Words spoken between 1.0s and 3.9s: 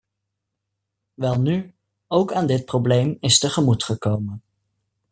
Welnu, ook aan dit probleem is tegemoet